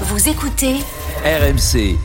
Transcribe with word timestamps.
Vous 0.00 0.28
écoutez 0.28 0.80
RMC. 1.24 1.96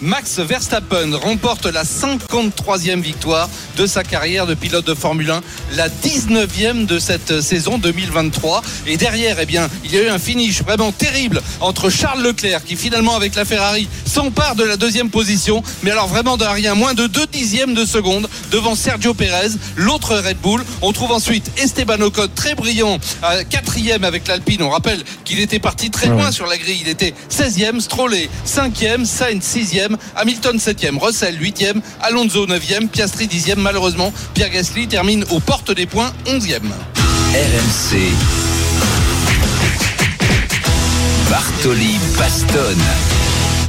Max 0.00 0.38
Verstappen 0.38 1.14
remporte 1.14 1.66
la 1.66 1.82
53e 1.82 3.00
victoire 3.00 3.48
de 3.76 3.86
sa 3.86 4.04
carrière 4.04 4.46
de 4.46 4.54
pilote 4.54 4.86
de 4.86 4.94
Formule 4.94 5.30
1, 5.30 5.40
la 5.76 5.88
19e 5.88 6.86
de 6.86 6.98
cette 6.98 7.40
saison 7.40 7.78
2023. 7.78 8.62
Et 8.86 8.96
derrière, 8.96 9.38
eh 9.40 9.46
bien, 9.46 9.68
il 9.84 9.92
y 9.92 9.98
a 9.98 10.04
eu 10.04 10.08
un 10.08 10.18
finish 10.18 10.62
vraiment 10.62 10.92
terrible 10.92 11.42
entre 11.60 11.90
Charles 11.90 12.22
Leclerc 12.22 12.64
qui 12.64 12.76
finalement 12.76 13.16
avec 13.16 13.34
la 13.34 13.44
Ferrari 13.44 13.88
s'empare 14.06 14.54
de 14.54 14.64
la 14.64 14.76
deuxième 14.76 15.10
position, 15.10 15.62
mais 15.82 15.90
alors 15.90 16.08
vraiment 16.08 16.36
de 16.36 16.44
rien, 16.44 16.74
moins 16.74 16.94
de 16.94 17.06
2 17.06 17.26
dixièmes 17.26 17.74
de 17.74 17.84
seconde 17.84 18.28
devant 18.50 18.74
Sergio 18.74 19.14
Perez, 19.14 19.50
l'autre 19.76 20.16
Red 20.16 20.38
Bull. 20.38 20.64
On 20.82 20.92
trouve 20.92 21.12
ensuite 21.12 21.50
Esteban 21.56 22.00
Ocon 22.00 22.28
très 22.34 22.54
brillant, 22.54 22.98
à 23.22 23.44
quatrième 23.44 24.04
avec 24.04 24.28
l'Alpine. 24.28 24.62
On 24.62 24.70
rappelle 24.70 25.02
qu'il 25.24 25.40
était 25.40 25.58
parti 25.58 25.90
très 25.90 26.08
loin 26.08 26.30
sur 26.30 26.46
la 26.46 26.56
grille. 26.56 26.78
Il 26.82 26.88
était 26.88 27.14
16e, 27.30 27.80
Stroll 27.80 28.14
5e, 28.46 29.04
Sainz 29.04 29.44
6e, 29.44 29.87
Hamilton 30.16 30.56
7e, 30.56 30.98
Russell 30.98 31.36
8e, 31.36 31.80
Alonso 32.00 32.46
9e, 32.46 32.88
Piastri 32.88 33.26
10e. 33.26 33.58
Malheureusement, 33.58 34.12
Pierre 34.34 34.50
Gasly 34.50 34.88
termine 34.88 35.24
aux 35.30 35.40
portes 35.40 35.72
des 35.72 35.86
points 35.86 36.12
11e. 36.26 36.60
RMC. 37.34 37.98
Bartoli 41.30 41.98
Bastonne. 42.16 42.82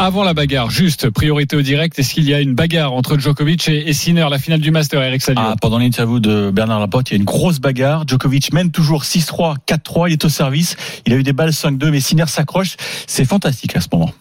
Avant 0.02 0.24
la 0.24 0.34
bagarre, 0.34 0.70
juste 0.70 1.10
priorité 1.10 1.58
au 1.58 1.62
direct, 1.62 2.00
est-ce 2.00 2.14
qu'il 2.14 2.24
y 2.24 2.34
a 2.34 2.40
une 2.40 2.56
bagarre 2.56 2.94
entre 2.94 3.20
Djokovic 3.20 3.68
et, 3.68 3.92
Sinner, 3.92 4.28
la 4.32 4.40
finale 4.40 4.62
du 4.62 4.72
Master, 4.72 5.04
Eric 5.04 5.22
Salio 5.22 5.42
ah, 5.44 5.56
Pendant 5.62 5.78
l'interview 5.78 6.22
de 6.22 6.52
Bernard 6.52 6.80
Laporte, 6.80 7.10
il 7.10 7.16
y 7.16 7.18
a 7.18 7.20
une 7.20 7.26
grosse 7.26 7.60
bagarre. 7.60 8.06
Djokovic 8.08 8.54
mène 8.54 8.72
toujours 8.72 9.04
6-3, 9.04 9.56
4-3, 9.68 10.08
il 10.08 10.14
est 10.14 10.24
au 10.24 10.30
service. 10.30 10.78
Il 11.06 11.12
a 11.12 11.18
eu 11.18 11.24
des 11.24 11.34
balles 11.34 11.50
5-2, 11.50 11.90
mais 11.90 12.00
Sinner 12.00 12.28
s'accroche. 12.28 12.78
C'est 13.08 13.26
fantastique 13.26 13.76
à 13.76 13.82
ce 13.82 13.88
moment 13.92 14.14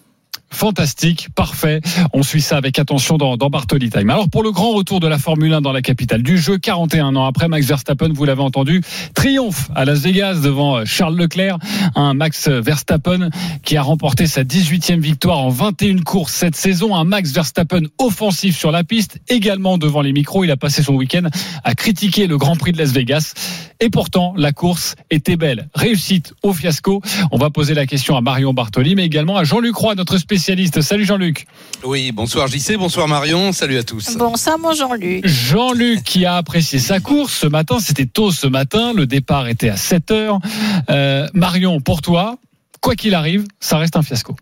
fantastique, 0.50 1.28
parfait. 1.34 1.80
On 2.12 2.22
suit 2.22 2.40
ça 2.40 2.56
avec 2.56 2.78
attention 2.78 3.16
dans, 3.18 3.36
Bartoli 3.36 3.90
Time. 3.90 4.10
Alors 4.10 4.28
pour 4.28 4.42
le 4.42 4.50
grand 4.50 4.72
retour 4.72 5.00
de 5.00 5.06
la 5.06 5.18
Formule 5.18 5.52
1 5.52 5.60
dans 5.60 5.72
la 5.72 5.82
capitale 5.82 6.22
du 6.22 6.38
jeu, 6.38 6.58
41 6.58 7.16
ans 7.16 7.26
après, 7.26 7.48
Max 7.48 7.66
Verstappen, 7.66 8.08
vous 8.12 8.24
l'avez 8.24 8.42
entendu, 8.42 8.82
triomphe 9.14 9.70
à 9.74 9.84
Las 9.84 10.00
Vegas 10.00 10.40
devant 10.42 10.84
Charles 10.84 11.16
Leclerc, 11.16 11.58
un 11.94 12.14
Max 12.14 12.48
Verstappen 12.48 13.30
qui 13.62 13.76
a 13.76 13.82
remporté 13.82 14.26
sa 14.26 14.42
18e 14.42 15.00
victoire 15.00 15.38
en 15.38 15.50
21 15.50 15.98
courses 16.02 16.34
cette 16.34 16.56
saison, 16.56 16.94
un 16.94 17.04
Max 17.04 17.32
Verstappen 17.32 17.82
offensif 17.98 18.56
sur 18.56 18.70
la 18.70 18.84
piste, 18.84 19.20
également 19.28 19.78
devant 19.78 20.00
les 20.00 20.12
micros. 20.12 20.44
Il 20.44 20.50
a 20.50 20.56
passé 20.56 20.82
son 20.82 20.94
week-end 20.94 21.28
à 21.64 21.74
critiquer 21.74 22.26
le 22.26 22.38
Grand 22.38 22.56
Prix 22.56 22.72
de 22.72 22.78
Las 22.78 22.92
Vegas. 22.92 23.34
Et 23.80 23.90
pourtant, 23.90 24.34
la 24.36 24.52
course 24.52 24.96
était 25.10 25.36
belle. 25.36 25.68
Réussite 25.74 26.34
au 26.42 26.52
fiasco. 26.52 27.00
On 27.30 27.38
va 27.38 27.50
poser 27.50 27.74
la 27.74 27.86
question 27.86 28.16
à 28.16 28.20
Marion 28.20 28.52
Bartoli, 28.52 28.94
mais 28.96 29.04
également 29.04 29.36
à 29.36 29.44
Jean-Luc 29.44 29.76
Roy, 29.76 29.94
notre 29.94 30.18
spécialiste. 30.18 30.37
Salut 30.38 31.04
Jean-Luc. 31.04 31.46
Oui, 31.84 32.12
bonsoir 32.12 32.46
JC, 32.46 32.76
bonsoir 32.76 33.08
Marion, 33.08 33.52
salut 33.52 33.76
à 33.76 33.82
tous. 33.82 34.16
Bonsoir 34.16 34.58
mon 34.58 34.72
Jean-Luc. 34.72 35.26
Jean-Luc 35.26 36.02
qui 36.04 36.24
a 36.24 36.36
apprécié 36.36 36.78
sa 36.78 37.00
course 37.00 37.34
ce 37.34 37.46
matin, 37.46 37.78
c'était 37.80 38.06
tôt 38.06 38.30
ce 38.30 38.46
matin, 38.46 38.92
le 38.94 39.06
départ 39.06 39.48
était 39.48 39.68
à 39.68 39.76
7 39.76 40.10
heures. 40.10 40.38
Euh, 40.90 41.26
Marion, 41.34 41.80
pour 41.80 42.02
toi, 42.02 42.38
quoi 42.80 42.94
qu'il 42.94 43.14
arrive, 43.14 43.46
ça 43.60 43.78
reste 43.78 43.96
un 43.96 44.02
fiasco. 44.02 44.36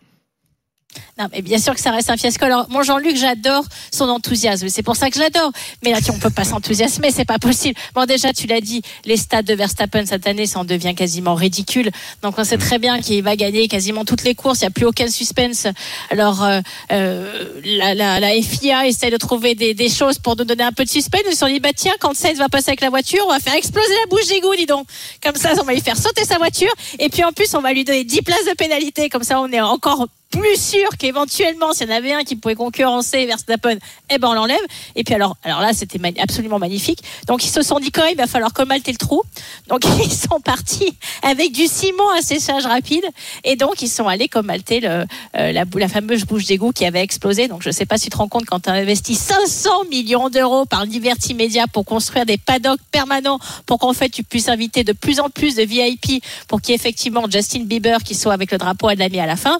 Non, 1.19 1.27
mais 1.33 1.41
bien 1.41 1.59
sûr 1.59 1.75
que 1.75 1.81
ça 1.81 1.91
reste 1.91 2.11
un 2.11 2.17
fiasco. 2.17 2.45
Alors, 2.45 2.67
mon 2.69 2.83
Jean-Luc, 2.83 3.17
j'adore 3.17 3.65
son 3.91 4.09
enthousiasme. 4.09 4.69
C'est 4.69 4.83
pour 4.83 4.97
ça 4.97 5.09
que 5.09 5.17
je 5.17 5.21
l'adore. 5.21 5.51
Mais 5.83 5.93
là, 5.93 5.99
on 6.13 6.19
peut 6.19 6.31
pas 6.31 6.45
s'enthousiasmer, 6.45 7.11
c'est 7.11 7.25
pas 7.25 7.39
possible. 7.39 7.79
Bon, 7.95 8.05
déjà, 8.05 8.33
tu 8.33 8.47
l'as 8.47 8.61
dit, 8.61 8.83
les 9.05 9.17
stades 9.17 9.47
de 9.47 9.55
Verstappen 9.55 10.05
cette 10.05 10.27
année, 10.27 10.47
ça 10.47 10.61
en 10.61 10.65
devient 10.65 10.95
quasiment 10.95 11.35
ridicule. 11.35 11.91
Donc, 12.23 12.35
on 12.39 12.45
sait 12.45 12.59
très 12.59 12.79
bien 12.79 13.01
qu'il 13.01 13.23
va 13.23 13.35
gagner 13.37 13.67
quasiment 13.69 14.05
toutes 14.05 14.25
les 14.25 14.35
courses. 14.35 14.61
Il 14.61 14.65
n'y 14.65 14.69
a 14.69 14.71
plus 14.71 14.87
aucun 14.87 15.09
suspense. 15.09 15.67
Alors, 16.11 16.45
euh, 16.45 16.61
euh, 16.93 17.45
la, 17.65 17.95
la, 17.95 18.21
la, 18.21 18.43
FIA 18.43 18.87
essaie 18.87 19.11
de 19.11 19.17
trouver 19.17 19.55
des, 19.55 19.73
des, 19.73 19.89
choses 19.89 20.19
pour 20.19 20.37
nous 20.37 20.45
donner 20.45 20.65
un 20.65 20.73
peu 20.73 20.85
de 20.85 20.91
suspense. 20.91 21.23
Ils 21.27 21.33
se 21.33 21.39
sont 21.39 21.47
dit, 21.47 21.61
bah 21.61 21.71
tiens, 21.75 21.95
quand 21.99 22.15
Sainz 22.15 22.39
va 22.39 22.49
passer 22.49 22.71
avec 22.71 22.83
la 22.83 22.91
voiture, 22.91 23.25
on 23.27 23.33
va 23.33 23.41
faire 23.41 23.55
exploser 23.55 23.93
la 24.05 24.11
bouche 24.11 24.29
d'égout, 24.29 24.55
dis 24.55 24.67
donc. 24.67 24.87
Comme 25.23 25.37
ça, 25.37 25.53
on 25.59 25.65
va 25.65 25.73
lui 25.73 25.81
faire 25.81 25.97
sauter 25.97 26.25
sa 26.25 26.37
voiture. 26.37 26.73
Et 26.99 27.09
puis, 27.09 27.25
en 27.25 27.33
plus, 27.33 27.55
on 27.55 27.61
va 27.61 27.73
lui 27.73 27.85
donner 27.85 28.05
10 28.05 28.23
places 28.23 28.45
de 28.45 28.55
pénalité. 28.55 29.09
Comme 29.09 29.25
ça, 29.25 29.41
on 29.41 29.51
est 29.51 29.61
encore 29.61 30.07
plus 30.31 30.57
sûr 30.57 30.89
qu'éventuellement, 30.99 31.73
s'il 31.73 31.89
y 31.89 31.93
en 31.93 31.97
avait 31.97 32.13
un 32.13 32.25
qui 32.25 32.37
pouvait 32.37 32.55
concurrencer 32.55 33.27
Verstappen, 33.27 33.77
eh 34.11 34.19
ben 34.19 34.29
on 34.29 34.35
l'enlève. 34.35 34.59
Et 34.95 35.05
puis 35.05 35.15
alors, 35.15 35.37
alors 35.45 35.61
là, 35.61 35.73
c'était 35.73 36.01
absolument 36.21 36.59
magnifique. 36.59 37.03
Donc 37.27 37.45
ils 37.45 37.51
se 37.51 37.63
sont 37.63 37.79
dit 37.79 37.91
quand 37.91 38.07
il 38.07 38.17
va 38.17 38.27
falloir 38.27 38.53
colmater 38.53 38.93
le 38.93 38.99
trou. 38.99 39.23
Donc 39.69 39.85
ils 40.05 40.13
sont 40.13 40.41
partis 40.41 40.97
avec 41.23 41.53
du 41.53 41.67
ciment 41.67 42.11
à 42.11 42.23
séchage 42.23 42.67
rapide. 42.67 43.05
Et 43.45 43.57
donc 43.57 43.83
ils 43.83 43.89
sont 43.89 44.09
allés 44.09 44.29
colmater 44.29 44.81
le, 44.81 45.05
euh, 45.37 45.53
la, 45.53 45.89
fameuse 45.89 46.25
bouche 46.25 46.47
d'égout 46.47 46.73
qui 46.73 46.85
avait 46.85 47.03
explosé. 47.03 47.49
Donc 47.49 47.63
je 47.63 47.71
sais 47.71 47.87
pas 47.87 47.97
si 47.97 48.05
tu 48.05 48.11
te 48.11 48.17
rends 48.17 48.29
compte 48.29 48.47
quand 48.47 48.61
tu 48.61 48.71
as 48.71 48.75
investi 48.75 49.15
500 49.15 49.85
millions 49.91 50.29
d'euros 50.29 50.65
par 50.67 50.85
Liberty 50.85 51.35
Media 51.35 51.67
pour 51.67 51.85
construire 51.85 52.27
des 52.27 52.39
paddocks 52.39 52.81
permanents 52.91 53.39
pour 53.65 53.79
qu'en 53.79 53.93
fait 53.93 54.09
tu 54.09 54.23
puisses 54.23 54.49
inviter 54.49 54.85
de 54.85 54.93
plus 54.93 55.21
en 55.21 55.31
plus 55.31 55.55
de 55.55 55.63
VIP 55.63 56.23
pour 56.49 56.61
qu'il 56.61 56.71
y 56.71 56.73
ait 56.73 56.77
effectivement 56.77 57.25
Justin 57.31 57.65
Bieber 57.65 58.03
qui 58.03 58.15
soit 58.15 58.33
avec 58.33 58.51
le 58.51 58.59
drapeau 58.59 58.89
à 58.89 58.95
la 58.95 59.07
à 59.07 59.27
la 59.27 59.37
fin 59.37 59.59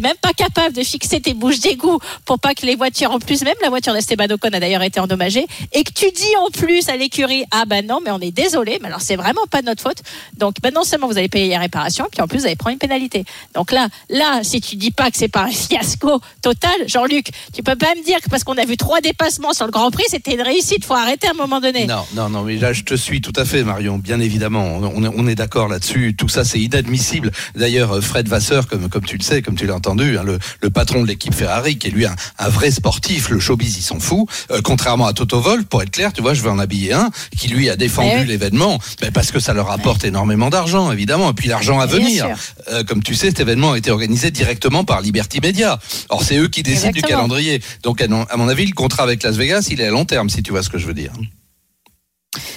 même 0.00 0.16
pas 0.20 0.32
capable 0.32 0.74
de 0.74 0.82
fixer 0.82 1.20
tes 1.20 1.34
bouches 1.34 1.60
d'égout 1.60 1.98
pour 2.24 2.38
pas 2.38 2.54
que 2.54 2.66
les 2.66 2.76
voitures, 2.76 3.10
en 3.10 3.18
plus, 3.18 3.42
même 3.42 3.54
la 3.62 3.68
voiture 3.68 3.92
d'Esteban 3.92 4.26
Ocon 4.30 4.48
a 4.52 4.60
d'ailleurs 4.60 4.82
été 4.82 5.00
endommagée, 5.00 5.46
et 5.72 5.84
que 5.84 5.92
tu 5.92 6.10
dis 6.10 6.36
en 6.44 6.50
plus 6.50 6.88
à 6.88 6.96
l'écurie, 6.96 7.44
ah 7.50 7.64
ben 7.66 7.86
non, 7.86 8.00
mais 8.04 8.10
on 8.10 8.20
est 8.20 8.30
désolé, 8.30 8.78
mais 8.80 8.88
alors 8.88 9.00
c'est 9.00 9.16
vraiment 9.16 9.46
pas 9.50 9.60
de 9.60 9.66
notre 9.66 9.82
faute. 9.82 9.98
Donc 10.36 10.56
ben 10.62 10.72
non 10.72 10.84
seulement 10.84 11.06
vous 11.06 11.18
allez 11.18 11.28
payer 11.28 11.48
les 11.48 11.58
réparations, 11.58 12.06
puis 12.10 12.20
en 12.20 12.28
plus 12.28 12.40
vous 12.40 12.46
allez 12.46 12.56
prendre 12.56 12.74
une 12.74 12.78
pénalité. 12.78 13.24
Donc 13.54 13.72
là, 13.72 13.88
là, 14.10 14.40
si 14.42 14.60
tu 14.60 14.76
dis 14.76 14.90
pas 14.90 15.10
que 15.10 15.16
c'est 15.16 15.28
pas 15.28 15.44
un 15.44 15.50
fiasco 15.50 16.20
total, 16.42 16.72
Jean-Luc, 16.86 17.28
tu 17.54 17.62
peux 17.62 17.76
pas 17.76 17.94
me 17.94 18.04
dire 18.04 18.20
que 18.20 18.28
parce 18.28 18.44
qu'on 18.44 18.58
a 18.58 18.64
vu 18.64 18.76
trois 18.76 19.00
dépassements 19.00 19.52
sur 19.52 19.66
le 19.66 19.72
Grand 19.72 19.90
Prix, 19.90 20.04
c'était 20.08 20.34
une 20.34 20.42
réussite. 20.42 20.84
Faut 20.84 20.94
arrêter 20.94 21.28
à 21.28 21.30
un 21.30 21.34
moment 21.34 21.60
donné. 21.60 21.86
Non, 21.86 22.04
non, 22.14 22.28
non, 22.28 22.42
mais 22.42 22.56
là 22.56 22.72
je 22.72 22.82
te 22.82 22.94
suis 22.94 23.20
tout 23.20 23.32
à 23.36 23.44
fait, 23.44 23.64
Marion. 23.64 23.98
Bien 23.98 24.20
évidemment, 24.20 24.64
on, 24.64 25.04
on 25.04 25.26
est 25.26 25.34
d'accord 25.34 25.68
là-dessus. 25.68 26.14
Tout 26.16 26.28
ça, 26.28 26.44
c'est 26.44 26.60
inadmissible. 26.60 27.30
D'ailleurs, 27.54 28.02
Fred 28.02 28.28
Vasseur, 28.28 28.66
comme 28.66 28.88
comme 28.88 29.04
tu 29.04 29.16
le 29.16 29.22
sais, 29.22 29.42
comme 29.42 29.56
tu 29.56 29.66
l'as 29.66 29.74
entendu, 29.86 30.18
hein, 30.18 30.24
le, 30.24 30.38
le, 30.60 30.70
patron 30.70 31.02
de 31.02 31.06
l'équipe 31.06 31.34
Ferrari, 31.34 31.78
qui 31.78 31.86
est 31.86 31.90
lui 31.90 32.06
un, 32.06 32.14
un, 32.38 32.48
vrai 32.48 32.70
sportif, 32.70 33.30
le 33.30 33.38
showbiz, 33.38 33.76
il 33.78 33.82
s'en 33.82 34.00
fout. 34.00 34.28
Euh, 34.50 34.60
contrairement 34.62 35.06
à 35.06 35.12
Toto 35.12 35.40
Wolff, 35.40 35.66
pour 35.66 35.82
être 35.82 35.90
clair, 35.90 36.12
tu 36.12 36.22
vois, 36.22 36.34
je 36.34 36.42
veux 36.42 36.50
en 36.50 36.58
habiller 36.58 36.92
un, 36.92 37.10
qui 37.38 37.48
lui 37.48 37.70
a 37.70 37.76
défendu 37.76 38.24
l'événement, 38.24 38.80
mais 39.02 39.10
parce 39.10 39.30
que 39.30 39.38
ça 39.38 39.52
leur 39.52 39.70
apporte 39.70 40.04
énormément 40.04 40.50
d'argent, 40.50 40.90
évidemment, 40.90 41.30
et 41.30 41.34
puis 41.34 41.48
l'argent 41.48 41.78
à 41.78 41.86
venir. 41.86 42.26
Euh, 42.72 42.82
comme 42.82 43.02
tu 43.02 43.14
sais, 43.14 43.28
cet 43.28 43.40
événement 43.40 43.72
a 43.72 43.78
été 43.78 43.90
organisé 43.90 44.30
directement 44.30 44.84
par 44.84 45.00
Liberty 45.00 45.40
Media. 45.40 45.78
Or, 46.08 46.24
c'est 46.24 46.36
eux 46.36 46.48
qui 46.48 46.62
décident 46.62 46.90
du 46.92 47.02
calendrier. 47.02 47.62
Donc, 47.82 48.00
à 48.00 48.36
mon 48.36 48.48
avis, 48.48 48.66
le 48.66 48.72
contrat 48.72 49.04
avec 49.04 49.22
Las 49.22 49.36
Vegas, 49.36 49.68
il 49.70 49.80
est 49.80 49.86
à 49.86 49.90
long 49.90 50.04
terme, 50.04 50.28
si 50.30 50.42
tu 50.42 50.50
vois 50.50 50.62
ce 50.62 50.68
que 50.68 50.78
je 50.78 50.86
veux 50.86 50.94
dire 50.94 51.12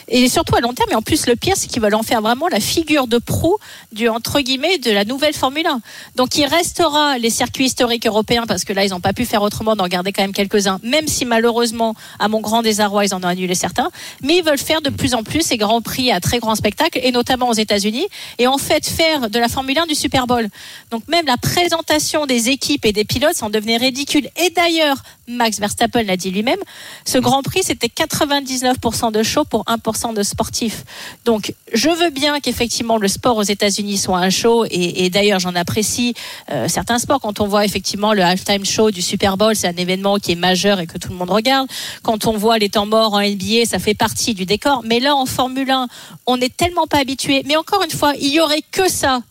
et 0.10 0.28
surtout 0.28 0.56
à 0.56 0.60
long 0.60 0.74
terme. 0.74 0.90
Et 0.92 0.96
en 0.96 1.02
plus, 1.02 1.28
le 1.28 1.36
pire, 1.36 1.56
c'est 1.56 1.68
qu'ils 1.68 1.82
veulent 1.82 1.96
en 1.96 2.04
faire 2.04 2.22
vraiment 2.22 2.48
la 2.48 2.60
figure 2.60 3.08
de 3.08 3.18
proue 3.18 3.58
du 3.92 4.10
entre 4.10 4.42
guillemets 4.42 4.78
de 4.80 4.92
la 4.92 5.06
nouvelle 5.06 5.34
Formule 5.34 5.68
1. 5.68 5.82
Donc, 6.16 6.38
il 6.38 6.46
restera 6.46 7.18
les 7.18 7.30
circuits 7.30 7.66
historiques 7.66 8.06
européens 8.06 8.46
parce 8.48 8.64
que 8.64 8.74
là, 8.74 8.86
ils 8.86 8.90
n'ont 8.90 9.00
pas 9.00 9.14
pu 9.14 9.26
faire 9.26 9.42
autrement 9.42 9.76
d'en 9.76 9.88
garder 9.88 10.12
quand 10.12 10.24
même 10.24 10.34
quelques-uns, 10.34 10.80
même 10.84 11.08
si 11.08 11.26
malheureusement, 11.26 11.96
à 12.20 12.28
mon 12.28 12.42
grand 12.42 12.62
désarroi, 12.62 13.06
ils 13.06 13.14
en 13.14 13.22
ont 13.24 13.28
annulé 13.28 13.56
certains. 13.56 13.90
Mais 14.24 14.38
ils 14.38 14.44
veulent 14.44 14.58
faire 14.58 14.82
de 14.82 14.90
plus 14.90 15.14
en 15.14 15.24
plus 15.24 15.42
ces 15.42 15.58
grands 15.58 15.82
prix 15.82 16.12
à 16.12 16.20
très 16.20 16.40
grand 16.40 16.56
spectacle, 16.56 17.00
et 17.02 17.12
notamment 17.12 17.50
aux 17.50 17.54
États-Unis, 17.54 18.08
et 18.38 18.48
en 18.48 18.58
fait 18.58 18.86
faire 18.88 19.30
de 19.30 19.40
la 19.40 19.48
Formule 19.48 19.78
1 19.78 19.86
du 19.86 19.96
Super 19.96 20.28
Bowl. 20.28 20.48
Donc, 20.92 21.08
même 21.08 21.26
la 21.26 21.38
présentation 21.38 22.26
des 22.26 22.50
équipes 22.50 22.86
et 22.86 22.94
des 22.94 23.06
pilotes 23.06 23.36
s'en 23.36 23.50
devenait 23.50 23.78
ridicule. 23.78 24.30
Et 24.38 24.50
d'ailleurs, 24.50 24.98
Max 25.28 25.60
Verstappen 25.60 26.04
l'a 26.04 26.18
dit 26.18 26.32
lui-même, 26.32 26.60
ce 27.06 27.18
Grand 27.20 27.44
Prix, 27.44 27.62
c'était 27.64 27.88
99% 27.88 29.12
de 29.12 29.24
show 29.24 29.44
pour 29.46 29.64
1% 29.66 29.99
de 30.14 30.24
sportifs. 30.24 30.84
Donc, 31.26 31.54
je 31.74 31.90
veux 31.90 32.10
bien 32.10 32.40
qu'effectivement 32.40 32.98
le 32.98 33.08
sport 33.08 33.38
aux 33.38 33.44
États-Unis 33.44 33.98
soit 33.98 34.18
un 34.18 34.30
show, 34.30 34.66
et, 34.70 35.10
d'ailleurs, 35.10 35.40
j'en 35.40 35.56
apprécie 35.56 36.14
euh, 36.52 36.68
certains 36.68 36.98
sports. 36.98 37.20
Quand 37.20 37.40
on 37.40 37.48
voit 37.48 37.66
effectivement 37.66 38.14
le 38.14 38.24
halftime 38.24 38.66
show 38.66 38.92
du 38.92 39.02
Super 39.02 39.38
Bowl, 39.38 39.56
c'est 39.56 39.68
un 39.68 39.76
événement 39.76 40.18
qui 40.18 40.32
est 40.32 40.36
majeur 40.36 40.80
et 40.80 40.88
que 40.88 40.98
tout 40.98 41.10
le 41.10 41.16
monde 41.16 41.30
regarde. 41.30 41.68
Quand 42.04 42.26
on 42.26 42.38
voit 42.38 42.58
les 42.58 42.70
temps 42.70 42.86
morts 42.86 43.14
en 43.14 43.22
NBA, 43.22 43.66
ça 43.66 43.80
fait 43.80 43.94
partie 43.94 44.34
du 44.34 44.46
décor. 44.46 44.82
Mais 44.86 45.00
là, 45.00 45.16
en 45.16 45.26
Formule 45.26 45.70
1, 45.70 45.88
on 46.26 46.38
n'est 46.38 46.50
tellement 46.50 46.88
pas 46.88 47.00
habitué. 47.00 47.44
Mais 47.46 47.58
encore 47.58 47.84
une 47.84 47.92
fois, 47.92 48.14
il 48.20 48.34
y 48.34 48.40
aurait 48.40 48.64
que 48.72 48.90
ça 48.90 49.22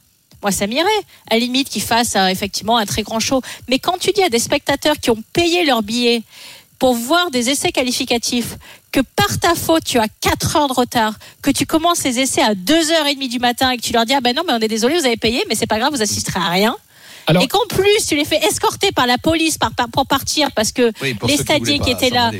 moi 0.42 0.52
ça 0.52 0.66
m'irait, 0.66 0.88
à 1.30 1.34
la 1.34 1.40
limite 1.40 1.68
qu'ils 1.68 1.82
fassent 1.82 2.16
euh, 2.16 2.28
effectivement 2.28 2.76
un 2.76 2.86
très 2.86 3.02
grand 3.02 3.20
show. 3.20 3.42
Mais 3.68 3.78
quand 3.78 3.98
tu 3.98 4.12
dis 4.12 4.22
à 4.22 4.28
des 4.28 4.38
spectateurs 4.38 4.96
qui 5.00 5.10
ont 5.10 5.22
payé 5.32 5.64
leur 5.64 5.82
billet 5.82 6.22
pour 6.78 6.94
voir 6.94 7.30
des 7.30 7.50
essais 7.50 7.72
qualificatifs, 7.72 8.56
que 8.92 9.00
par 9.00 9.38
ta 9.38 9.54
faute 9.54 9.84
tu 9.84 9.98
as 9.98 10.08
4 10.20 10.56
heures 10.56 10.68
de 10.68 10.72
retard, 10.72 11.14
que 11.42 11.50
tu 11.50 11.66
commences 11.66 12.04
les 12.04 12.20
essais 12.20 12.42
à 12.42 12.54
2h30 12.54 13.28
du 13.28 13.38
matin 13.38 13.70
et 13.70 13.76
que 13.76 13.82
tu 13.82 13.92
leur 13.92 14.06
dis 14.06 14.14
ah 14.14 14.20
ben 14.20 14.34
non 14.34 14.42
mais 14.46 14.54
on 14.54 14.58
est 14.58 14.68
désolé 14.68 14.98
vous 14.98 15.06
avez 15.06 15.16
payé 15.16 15.44
mais 15.48 15.54
c'est 15.54 15.66
pas 15.66 15.78
grave 15.78 15.92
vous 15.92 16.02
assisterez 16.02 16.40
à 16.40 16.48
rien. 16.48 16.76
et 17.40 17.48
qu'en 17.48 17.66
plus 17.68 18.06
tu 18.06 18.16
les 18.16 18.24
fais 18.24 18.38
escorter 18.46 18.92
par 18.92 19.06
la 19.06 19.18
police 19.18 19.58
par, 19.58 19.72
pour 19.92 20.06
partir 20.06 20.50
parce 20.52 20.72
que 20.72 20.92
les 21.26 21.36
stadiers 21.36 21.78
qui, 21.78 21.90
étaient 21.90 22.10
là 22.10 22.30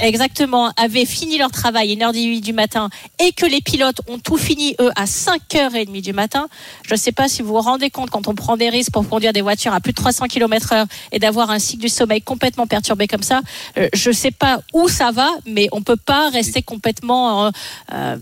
exactement, 0.00 0.72
avaient 0.76 1.06
fini 1.06 1.38
leur 1.38 1.50
travail 1.50 1.92
à 1.92 2.10
1h18 2.10 2.40
du 2.40 2.52
matin 2.52 2.88
et 3.18 3.32
que 3.32 3.46
les 3.46 3.60
pilotes 3.60 4.00
ont 4.08 4.18
tout 4.18 4.36
fini, 4.36 4.74
eux, 4.80 4.90
à 4.96 5.04
5h30 5.04 6.00
du 6.00 6.12
matin, 6.12 6.48
je 6.86 6.94
ne 6.94 6.98
sais 6.98 7.12
pas 7.12 7.28
si 7.28 7.42
vous 7.42 7.48
vous 7.48 7.60
rendez 7.60 7.90
compte 7.90 8.10
quand 8.10 8.28
on 8.28 8.34
prend 8.34 8.56
des 8.56 8.68
risques 8.68 8.92
pour 8.92 9.08
conduire 9.08 9.32
des 9.32 9.42
voitures 9.42 9.72
à 9.72 9.80
plus 9.80 9.92
de 9.92 9.96
300 9.96 10.26
km 10.26 10.72
heure 10.72 10.86
et 11.12 11.18
d'avoir 11.18 11.50
un 11.50 11.58
cycle 11.58 11.82
du 11.82 11.88
sommeil 11.88 12.22
complètement 12.22 12.66
perturbé 12.66 13.06
comme 13.06 13.22
ça, 13.22 13.40
euh, 13.78 13.88
je 13.92 14.10
ne 14.10 14.14
sais 14.14 14.30
pas 14.30 14.60
où 14.72 14.88
ça 14.88 15.10
va, 15.10 15.28
mais 15.46 15.68
on 15.72 15.78
ne 15.78 15.84
peut 15.84 15.96
pas 15.96 16.30
rester 16.30 16.62
complètement... 16.62 17.46
Euh, 17.46 17.50
euh, 17.92 18.16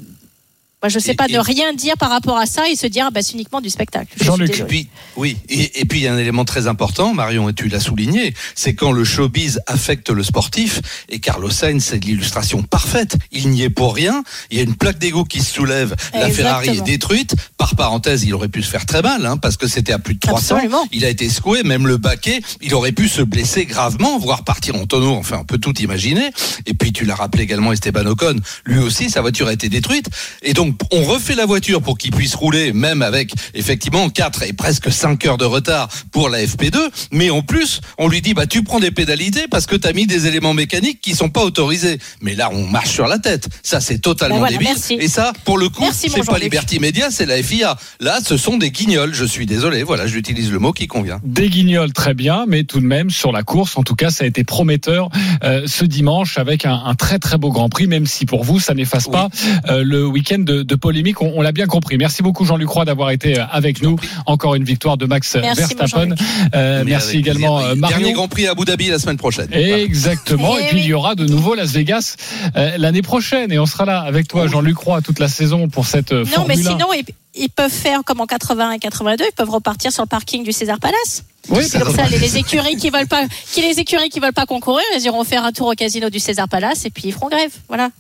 moi, 0.83 0.89
je 0.89 0.99
sais 0.99 1.13
Et- 1.13 1.15
pas 1.15 1.27
et- 1.29 1.33
de 1.33 1.39
rien 1.39 1.73
dire 1.75 1.97
par 1.97 2.11
rapport 2.11 2.37
à 2.39 2.47
ça 2.47 2.69
et 2.69 2.77
se 2.77 2.87
dire, 2.87 3.05
ah, 3.09 3.11
bah, 3.13 3.21
c'est 3.23 3.35
uniquement 3.35 3.61
du 3.61 3.71
spectacle. 3.71 4.09
Jean-Luc, 4.21 4.49
Et 4.49 4.53
désolée. 4.53 4.69
puis, 4.69 4.89
oui, 5.17 5.37
et, 5.49 5.81
et 5.81 5.85
puis 5.85 6.01
il 6.01 6.03
y 6.03 6.07
a 6.09 6.13
un 6.13 6.19
élément 6.19 6.45
très 6.45 6.67
important, 6.67 7.15
Marion, 7.15 7.49
et 7.49 7.53
tu 7.55 7.69
l'as 7.69 7.81
souligné, 7.81 8.35
c'est 8.55 8.75
quand 8.75 8.93
le 8.93 9.05
showbiz 9.05 9.61
affecte 9.67 10.11
le 10.11 10.23
sportif, 10.23 10.81
et 11.09 11.21
Carlos 11.21 11.51
Sainz, 11.51 11.85
c'est 11.85 12.03
l'illustration 12.05 12.63
parfaite. 12.63 13.17
Il 13.31 13.49
n'y 13.51 13.63
est 13.63 13.71
pour 13.71 13.95
rien, 13.95 14.25
il 14.51 14.57
y 14.59 14.61
a 14.61 14.65
une 14.65 14.75
plaque 14.75 14.99
d'égout 14.99 15.25
qui 15.25 15.41
se 15.41 15.53
soulève, 15.55 15.95
la 16.15 16.29
Ferrari 16.31 16.71
est 16.79 16.81
détruite, 16.83 17.35
par 17.59 17.77
parenthèse, 17.77 18.25
il 18.25 18.35
aurait 18.35 18.49
pu 18.49 18.63
se 18.63 18.69
faire 18.71 18.87
très 18.87 19.03
mal, 19.03 19.25
hein, 19.25 19.37
parce 19.37 19.57
que 19.57 19.67
c'était 19.69 19.93
à 19.93 19.99
plus 19.99 20.15
de 20.15 20.21
300, 20.21 20.57
Absolument. 20.57 20.85
il 20.93 21.05
a 21.05 21.09
été 21.09 21.29
secoué, 21.29 21.63
même 21.63 21.87
le 21.87 21.97
baquet, 21.97 22.41
il 22.61 22.75
aurait 22.75 22.93
pu 22.93 23.09
se 23.09 23.23
blesser 23.23 23.67
gravement, 23.67 24.19
voire 24.19 24.43
partir 24.45 24.75
en 24.77 24.87
tonneau, 24.87 25.15
enfin 25.15 25.39
on 25.41 25.45
peut 25.45 25.59
tout 25.59 25.79
imaginer, 25.81 26.31
et 26.67 26.75
puis 26.75 26.93
tu 26.93 27.05
l'as 27.05 27.15
rappelé 27.15 27.45
également 27.45 27.73
Esteban 27.73 28.07
Ocon, 28.07 28.37
lui 28.65 28.79
aussi 28.81 29.11
sa 29.11 29.21
voiture 29.21 29.47
a 29.47 29.53
été 29.53 29.69
détruite, 29.69 30.07
et 30.43 30.55
donc 30.55 30.72
on 30.91 31.03
refait 31.05 31.35
la 31.35 31.47
voiture 31.47 31.83
pour 31.83 31.99
qu'il 31.99 32.11
puisse 32.13 32.35
rouler, 32.35 32.73
même 32.73 33.03
avec 33.03 33.33
effectivement 33.55 34.09
4 34.09 34.43
et 34.45 34.53
presque 34.53 34.91
5 34.93 35.25
heures 35.27 35.39
de 35.39 35.45
retard 35.45 35.89
pour 36.11 36.29
la 36.29 36.43
FP2, 36.45 36.79
mais 37.11 37.31
en 37.31 37.43
plus 37.43 37.81
on 37.99 38.09
lui 38.09 38.21
dit 38.23 38.35
bah 38.35 38.47
tu 38.47 38.63
prends 38.63 38.81
des 38.81 38.91
pédalités 38.91 39.47
parce 39.51 39.67
que 39.67 39.77
tu 39.77 39.87
as 39.89 39.93
mis 39.93 40.07
des 40.07 40.27
éléments 40.27 40.55
mécaniques 40.55 41.01
qui 41.01 41.15
sont 41.15 41.31
pas 41.31 41.43
autorisés. 41.45 41.99
Mais 42.21 42.35
là 42.35 42.51
on 42.53 42.67
marche 42.67 42.91
sur 42.91 43.07
la 43.07 43.19
tête, 43.19 43.49
ça 43.63 43.81
c'est 43.81 43.99
totalement 43.99 44.37
Ben 44.37 44.41
voilà, 44.41 44.53
débile, 44.59 44.69
merci. 44.75 44.95
et 45.01 45.09
ça 45.09 45.33
pour 45.45 45.59
le 45.59 45.69
coup 45.69 45.85
c'est 45.93 46.09
pas. 46.25 46.39
Liberty 46.39 46.79
Media, 46.81 47.11
c'est 47.11 47.27
la 47.27 47.43
FIA. 47.43 47.77
Là 48.01 48.19
ce 48.25 48.37
sont 48.37 48.57
des 48.57 48.71
guignols, 48.71 49.15
je 49.15 49.25
suis 49.25 49.47
désolé, 49.47 49.83
voilà 49.83 50.07
j'utilise 50.07 50.51
le 50.51 50.59
mot 50.59 50.73
qui 50.73 50.87
convient. 50.89 51.21
Des 51.25 51.49
guignols, 51.49 51.93
très 51.93 52.15
bien, 52.15 52.45
mais 52.49 52.65
tout 52.65 52.81
de 52.81 52.87
même 52.87 53.11
sur 53.11 53.33
la 53.33 53.43
course, 53.43 53.77
en 53.77 53.83
tout 53.83 53.95
cas, 53.95 54.11
ça 54.11 54.25
a 54.25 54.27
été 54.27 54.45
prometteur 54.45 55.09
euh, 55.45 55.63
ce 55.67 55.85
dimanche 55.85 56.39
avec 56.39 56.67
un, 56.67 56.75
un 56.85 56.95
très 56.95 57.19
très 57.19 57.39
beau 57.39 57.51
Grand 57.51 57.69
Prix, 57.69 57.87
même 57.87 58.07
si 58.07 58.27
pour 58.27 58.45
vous 58.45 58.61
ça 58.61 58.75
n'efface 58.75 59.07
Oui. 59.07 59.13
pas 59.13 59.29
euh, 59.69 59.83
le 59.85 60.07
week-end 60.07 60.39
de, 60.41 60.62
de 60.63 60.75
polémique. 60.75 61.21
On, 61.23 61.33
on 61.37 61.43
l'a 61.43 61.53
bien 61.53 61.67
compris. 61.67 61.97
Merci 61.99 62.23
beaucoup 62.23 62.45
Jean-Luc 62.45 62.69
Roy 62.69 62.85
d'avoir 62.85 63.11
été 63.11 63.39
euh, 63.39 63.45
avec 63.51 63.83
nous. 63.83 63.97
Encore 64.27 64.55
une 64.55 64.65
victoire 64.65 64.97
de 64.97 65.07
Max 65.07 65.37
Merci, 65.41 65.63
mon 65.63 65.67
Verstappen. 65.79 66.15
Euh, 66.55 66.83
merci 66.87 67.19
également 67.19 67.59
plaisir. 67.59 67.73
euh, 67.73 67.75
Dernier 67.89 68.05
Marion. 68.05 68.13
Grand 68.13 68.29
Prix 68.29 68.47
à 68.47 68.53
Abu 68.53 68.65
Dhabi 68.65 68.89
la 68.89 68.99
semaine 68.99 69.17
prochaine. 69.17 69.49
Exactement. 69.53 70.55
Eh 70.59 70.63
Et 70.63 70.67
puis 70.69 70.77
oui. 70.77 70.83
il 70.85 70.89
y 70.89 70.95
aura 70.95 71.15
de 71.15 71.27
nouveau 71.27 71.55
Las 71.55 71.73
Vegas 71.73 72.17
euh, 72.57 72.77
l'année 72.79 73.03
prochaine. 73.03 73.53
Et 73.53 73.59
on 73.59 73.67
sera 73.67 73.85
là 73.85 74.01
avec 74.01 74.29
toi, 74.29 74.43
Oui. 74.45 74.49
Jean-Luc 74.51 74.79
Roy, 74.79 75.01
toute 75.03 75.19
la 75.19 75.29
saison 75.29 75.69
pour 75.69 75.87
cette 75.87 76.13
euh, 76.13 76.25
Non, 76.37 76.45
mais 76.47 76.57
Formule 76.57 76.67
1. 76.69 76.71
sinon, 76.71 76.87
ils, 76.95 77.05
ils 77.35 77.49
peuvent 77.51 77.71
faire 77.71 78.01
comme 78.05 78.21
en 78.21 78.27
81 78.27 78.73
et 78.73 78.79
82, 78.79 79.25
ils 79.25 79.35
peuvent 79.35 79.51
repartir 79.51 79.93
sur 79.93 80.03
le 80.03 80.09
parking 80.09 80.45
du 80.45 80.53
César 80.53 80.79
Palace. 80.81 81.25
Oui, 81.49 81.67
Ça 81.67 81.81
Comme 81.81 81.95
ça, 81.95 82.07
les, 82.07 82.19
les 82.19 82.37
écuries 82.37 82.77
qui 82.77 82.91
veulent 82.91 83.09
pas, 83.09 83.25
qui 83.53 83.63
les 83.63 83.79
écuries 83.81 84.09
qui 84.09 84.21
veulent 84.21 84.33
pas 84.33 84.47
concourir, 84.47 84.85
ils 84.97 85.03
iront 85.05 85.25
faire 85.25 85.45
un 85.45 85.53
tour 85.53 85.69
au 85.69 85.73
casino 85.75 86.09
du 86.09 86.21
César 86.21 86.49
Palace 86.49 86.85
et 86.85 86.91
puis 86.91 87.05
ils 87.07 87.13
feront 87.13 87.29
grève. 87.29 87.51
Voilà. 87.69 87.91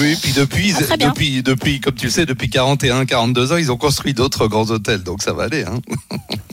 Oui, 0.00 0.16
puis 0.22 0.32
depuis, 0.32 0.74
Ah, 0.90 0.96
depuis, 0.96 1.42
depuis, 1.42 1.80
comme 1.80 1.94
tu 1.94 2.06
le 2.06 2.12
sais, 2.12 2.26
depuis 2.26 2.50
41, 2.50 3.04
42 3.06 3.52
ans, 3.52 3.56
ils 3.56 3.72
ont 3.72 3.76
construit 3.76 4.12
d'autres 4.14 4.46
grands 4.46 4.70
hôtels, 4.70 5.02
donc 5.02 5.22
ça 5.22 5.32
va 5.32 5.44
aller. 5.44 5.64
Hein. 5.64 5.80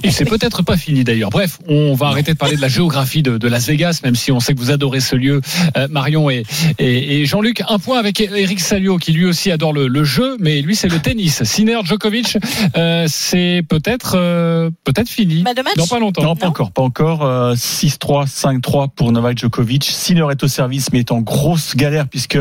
Et 0.04 0.12
c'est 0.12 0.26
peut-être 0.26 0.62
pas 0.64 0.78
fini 0.78 1.04
d'ailleurs. 1.04 1.30
Bref, 1.30 1.60
on 1.68 1.94
va 1.94 2.08
arrêter 2.08 2.34
de 2.34 2.38
parler 2.38 2.56
de 2.56 2.62
la 2.62 2.68
géographie 2.68 3.22
de, 3.24 3.38
de 3.38 3.48
Las 3.48 3.68
Vegas, 3.68 4.00
même 4.04 4.16
si 4.16 4.32
on 4.32 4.40
sait 4.40 4.54
que 4.54 4.60
vous 4.60 4.72
adorez 4.72 5.00
ce 5.00 5.16
lieu, 5.16 5.42
euh, 5.78 5.88
Marion 5.90 6.30
et, 6.30 6.44
et, 6.80 7.22
et 7.22 7.26
Jean-Luc. 7.26 7.62
Un 7.68 7.80
point 7.80 8.00
avec 8.00 8.20
Eric 8.22 8.60
Salio, 8.60 8.98
qui 8.98 9.12
lui 9.12 9.26
aussi 9.26 9.52
adore 9.52 9.74
le, 9.74 9.88
le 9.88 10.04
jeu, 10.04 10.38
mais 10.40 10.62
lui 10.62 10.76
c'est 10.76 10.88
le 10.88 11.00
tennis. 11.00 11.44
Sinner 11.44 11.78
Djokovic, 11.84 12.38
euh, 12.78 13.06
c'est 13.08 13.64
peut-être 13.68 14.14
euh, 14.16 14.70
peut-être 14.84 15.10
fini. 15.10 15.44
Match 15.44 15.58
Dans 15.78 15.88
pas 15.88 16.00
longtemps. 16.00 16.24
Non, 16.24 16.36
pas 16.36 16.46
Non. 16.46 16.52
encore, 16.52 16.72
pas 16.72 16.82
encore. 16.82 17.24
Euh, 17.24 17.56
6-3, 17.56 18.28
5-3 18.28 18.90
pour 18.96 19.12
Novak 19.12 19.38
Djokovic. 19.38 19.84
Sinner 19.84 20.26
est 20.32 20.44
au 20.44 20.48
service, 20.48 20.92
mais 20.94 21.00
est 21.00 21.12
en 21.12 21.20
grosse 21.22 21.76
galère 21.76 22.08
puisque 22.08 22.38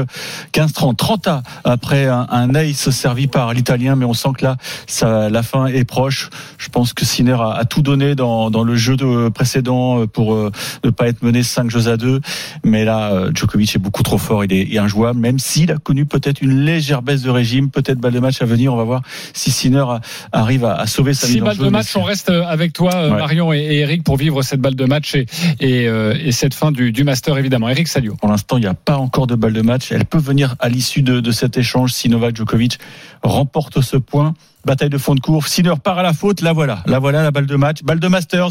15-30, 0.52 0.96
30 0.96 1.26
A 1.28 1.43
après 1.64 2.06
un, 2.06 2.26
un 2.31 2.55
ace 2.55 2.90
servi 2.90 3.26
par 3.26 3.52
l'Italien, 3.55 3.96
mais 3.96 4.05
on 4.05 4.14
sent 4.14 4.31
que 4.38 4.44
là, 4.44 4.56
ça, 4.87 5.28
la 5.31 5.43
fin 5.43 5.66
est 5.66 5.84
proche. 5.84 6.31
Je 6.58 6.69
pense 6.69 6.93
que 6.93 7.05
Sinner 7.05 7.37
a, 7.40 7.47
a 7.56 7.64
tout 7.64 7.82
donné 7.82 8.14
dans, 8.14 8.50
dans 8.50 8.64
le 8.64 8.76
jeu 8.76 8.96
de, 8.96 9.28
précédent 9.28 10.06
pour 10.06 10.34
euh, 10.34 10.50
ne 10.84 10.90
pas 10.90 11.08
être 11.08 11.22
mené 11.22 11.42
5 11.42 11.70
jeux 11.70 11.88
à 11.88 11.96
2. 11.96 12.20
Mais 12.64 12.84
là, 12.84 13.12
euh, 13.12 13.30
Djokovic 13.34 13.74
est 13.74 13.78
beaucoup 13.78 14.02
trop 14.02 14.18
fort, 14.18 14.44
il 14.44 14.52
est, 14.52 14.62
il 14.62 14.74
est 14.74 14.78
injouable, 14.78 15.18
même 15.18 15.38
s'il 15.38 15.70
a 15.72 15.76
connu 15.76 16.06
peut-être 16.06 16.40
une 16.40 16.64
légère 16.64 17.02
baisse 17.02 17.22
de 17.22 17.30
régime, 17.30 17.70
peut-être 17.70 17.98
balle 17.98 18.12
de 18.12 18.20
match 18.20 18.40
à 18.42 18.44
venir. 18.44 18.72
On 18.72 18.76
va 18.76 18.84
voir 18.84 19.02
si 19.32 19.50
Sinner 19.50 19.84
arrive 20.32 20.64
à, 20.64 20.74
à 20.74 20.86
sauver 20.86 21.14
sa 21.14 21.26
mise 21.26 21.42
en 21.42 21.46
balles 21.46 21.56
jeu, 21.56 21.64
de 21.64 21.70
match, 21.70 21.96
on 21.96 22.02
reste 22.02 22.30
avec 22.30 22.72
toi, 22.72 22.94
euh, 22.94 23.08
Ouais. 23.08 23.18
Marion 23.18 23.52
et, 23.52 23.58
et 23.58 23.78
Eric, 23.80 24.04
pour 24.04 24.16
vivre 24.16 24.42
cette 24.42 24.60
balle 24.60 24.74
de 24.74 24.84
match 24.84 25.14
et, 25.14 25.26
et, 25.60 25.88
euh, 25.88 26.14
et 26.22 26.32
cette 26.32 26.54
fin 26.54 26.72
du, 26.72 26.92
du 26.92 27.04
Master, 27.04 27.38
évidemment. 27.38 27.68
Eric 27.68 27.88
Salio. 27.88 28.14
Pour 28.14 28.28
l'instant, 28.28 28.56
il 28.56 28.60
n'y 28.60 28.66
a 28.66 28.74
pas 28.74 28.96
encore 28.96 29.26
de 29.26 29.34
balle 29.34 29.52
de 29.52 29.62
match. 29.62 29.92
Elle 29.92 30.04
peut 30.04 30.18
venir 30.18 30.56
à 30.60 30.68
l'issue 30.68 31.02
de, 31.02 31.20
de 31.20 31.30
cet 31.30 31.56
échange 31.56 31.92
si 31.92 32.08
Novak 32.08 32.36
Djokovic 32.36 32.78
remporte 33.22 33.80
ce 33.80 33.96
point. 33.96 34.34
Bataille 34.69 34.91
de 34.91 34.99
fond 34.99 35.15
de 35.15 35.20
course. 35.20 35.50
Sinner 35.50 35.73
part 35.82 35.99
à 35.99 36.03
la 36.03 36.12
faute. 36.12 36.43
La 36.43 36.53
voilà. 36.53 36.82
La 36.87 36.99
voilà, 36.99 37.23
la 37.23 37.31
balle 37.31 37.47
de 37.47 37.56
match. 37.56 37.82
Balle 37.82 38.00
de 38.00 38.09
Masters 38.09 38.50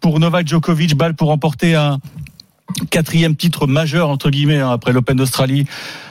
pour 0.00 0.20
Novak 0.20 0.46
Djokovic. 0.46 0.94
Balle 0.96 1.14
pour 1.14 1.28
remporter 1.28 1.74
un 1.74 1.98
quatrième 2.90 3.36
titre 3.36 3.66
majeur, 3.66 4.08
entre 4.08 4.30
guillemets, 4.30 4.58
hein, 4.60 4.70
après 4.70 4.92
l'Open 4.92 5.16
d'Australie. 5.16 5.66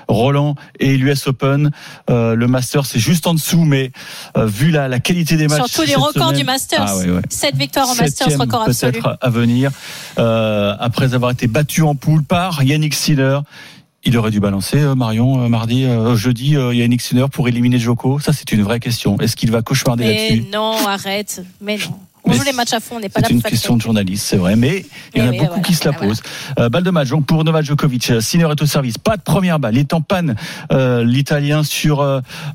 Roland 0.07 0.55
et 0.79 0.97
l'US 0.97 1.25
Open. 1.27 1.71
Euh, 2.11 2.35
le 2.35 2.47
Masters, 2.47 2.85
c'est 2.85 2.99
juste 2.99 3.25
en 3.27 3.33
dessous, 3.33 3.63
mais 3.65 3.91
euh, 4.37 4.45
vu 4.45 4.69
la, 4.69 4.87
la 4.87 4.99
qualité 4.99 5.35
des 5.35 5.47
matchs. 5.47 5.71
Surtout 5.71 5.87
les 5.87 5.95
records 5.95 6.13
semaine- 6.29 6.37
du 6.37 6.43
Masters. 6.43 6.85
Ah, 6.87 6.97
ouais, 6.97 7.09
ouais. 7.09 7.21
7 7.29 7.55
victoires 7.55 7.89
en 7.89 7.95
Masters, 7.95 8.37
record 8.37 8.63
absolu. 8.63 8.91
peut-être 8.91 9.17
à 9.19 9.29
venir. 9.29 9.71
Euh, 10.19 10.75
après 10.79 11.13
avoir 11.15 11.31
été 11.31 11.47
battu 11.47 11.81
en 11.81 11.95
poule 11.95 12.23
par 12.23 12.61
Yannick 12.61 12.93
Sinner. 12.93 13.39
Il 14.07 14.17
aurait 14.17 14.29
dû 14.31 14.39
balancer 14.39 14.77
euh, 14.79 14.93
Marion 14.95 15.43
euh, 15.43 15.49
mardi, 15.49 15.83
euh, 15.85 16.15
jeudi 16.15 16.55
euh, 16.55 16.73
Yannick 16.75 17.01
Sinner 17.01 17.25
pour 17.31 17.47
éliminer 17.47 17.79
Joko? 17.79 18.19
Ça, 18.19 18.33
c'est 18.33 18.51
une 18.51 18.61
vraie 18.61 18.79
question. 18.79 19.17
Est-ce 19.19 19.35
qu'il 19.35 19.51
va 19.51 19.61
cauchemarder 19.63 20.03
Mais 20.05 20.29
là-dessus? 20.29 20.45
non, 20.53 20.75
arrête. 20.87 21.43
Mais 21.59 21.77
non. 21.77 21.99
On 22.27 22.33
joue 22.33 22.43
les 22.43 22.53
matchs 22.53 22.73
à 22.73 22.79
fond, 22.79 22.95
on 22.95 22.99
n'est 22.99 23.09
pas 23.09 23.21
là 23.21 23.27
C'est 23.27 23.33
une 23.33 23.41
question 23.41 23.75
de 23.77 23.81
journaliste, 23.81 24.25
c'est 24.25 24.37
vrai, 24.37 24.55
mais 24.55 24.85
il 25.13 25.19
y 25.19 25.21
en 25.21 25.27
a 25.27 25.31
Mais 25.31 25.39
oui, 25.39 25.45
beaucoup 25.45 25.61
qui 25.61 25.73
se 25.73 25.85
la 25.85 25.93
posent. 25.93 26.23
Euh, 26.59 26.69
balle 26.69 26.83
de 26.83 26.89
match 26.89 27.09
donc 27.09 27.25
pour 27.25 27.43
Novak 27.43 27.65
Djokovic. 27.65 28.09
Euh, 28.09 28.21
Sinner 28.21 28.47
est 28.49 28.61
au 28.61 28.65
service. 28.65 28.97
Pas 28.97 29.17
de 29.17 29.21
première 29.21 29.59
balle. 29.59 29.75
Il 29.75 29.81
est 29.81 29.93
en 29.93 30.01
panne, 30.01 30.35
euh, 30.71 31.03
l'Italien 31.03 31.63
sur 31.63 32.05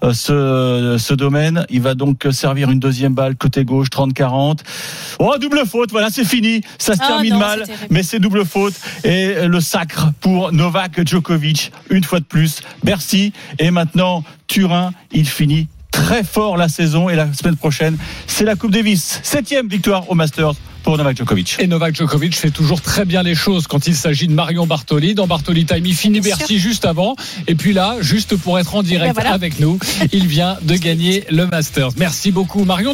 ce, 0.03 0.97
ce 0.99 1.15
domaine. 1.15 1.67
Il 1.71 1.83
va 1.83 1.95
donc 1.95 2.27
servir 2.33 2.71
une 2.71 2.81
deuxième 2.81 3.15
balle 3.15 3.37
côté 3.37 3.65
gauche, 3.65 3.89
30-40. 3.91 4.61
Oh, 5.19 5.35
double 5.41 5.65
faute. 5.67 5.91
Voilà, 5.91 6.11
c'est 6.11 6.25
fini. 6.25 6.63
Ça 6.79 6.95
se 6.95 7.01
Ah 7.03 7.07
termine 7.09 7.39
mal, 7.39 7.65
mais 7.91 8.03
c'est 8.03 8.19
double 8.19 8.45
faute 8.45 8.75
et 9.05 9.47
le 9.47 9.61
sacre 9.61 10.09
pour 10.21 10.53
Novak 10.53 11.07
Djokovic 11.07 11.73
une 11.91 12.05
fois 12.05 12.21
de 12.21 12.25
plus. 12.25 12.61
Bercy 12.83 13.33
et 13.59 13.71
maintenant 13.71 14.25
Turin. 14.47 14.93
Il 15.13 15.29
finit 15.29 15.69
très 15.91 16.25
fort 16.25 16.57
la 16.57 16.69
saison 16.69 17.09
et 17.09 17.17
la 17.17 17.33
semaine 17.33 17.57
prochaine, 17.57 17.99
c'est 18.27 18.45
la 18.45 18.57
Coupe 18.57 18.73
Davis. 18.73 19.21
Septième 19.23 19.69
victoire 19.69 20.09
au 20.11 20.15
Masters 20.15 20.55
pour 20.83 20.97
Novak 20.97 21.17
Djokovic. 21.17 21.57
Et 21.59 21.67
Novak 21.67 21.95
Djokovic 21.95 22.35
fait 22.35 22.51
toujours 22.51 22.81
très 22.81 23.05
bien 23.05 23.23
les 23.23 23.35
choses 23.35 23.67
quand 23.67 23.87
il 23.87 23.95
s'agit 23.95 24.29
de 24.29 24.33
Marion 24.33 24.67
Bartoli. 24.67 25.15
Dans 25.15 25.27
Bartoli 25.27 25.67
Time, 25.67 25.85
il 25.85 25.95
finit 25.95 26.21
Bercy 26.21 26.59
juste 26.59 26.87
avant. 26.87 27.17
Et 27.47 27.55
puis 27.55 27.75
là, 27.75 27.97
juste 28.01 28.35
pour 28.37 28.59
être 28.59 28.75
en 28.75 28.83
direct 28.83 29.15
Ben 29.15 29.21
voilà. 29.21 29.35
avec 29.35 29.61
nous, 29.61 29.79
il 30.13 30.27
vient 30.27 30.57
de 30.63 30.77
gagner 30.79 31.25
le 31.31 31.47
Masters. 31.47 31.91
Merci 31.99 32.33
beaucoup 32.33 32.65
Marion. 32.65 32.89